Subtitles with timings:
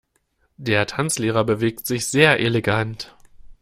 [0.57, 3.15] Der Tanzlehrer bewegt sich sehr elegant.